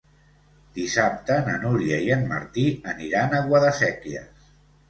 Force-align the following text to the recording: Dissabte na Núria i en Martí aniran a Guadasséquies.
Dissabte 0.77 1.37
na 1.49 1.59
Núria 1.65 2.01
i 2.07 2.09
en 2.17 2.25
Martí 2.31 2.65
aniran 2.95 3.37
a 3.37 3.43
Guadasséquies. 3.51 4.53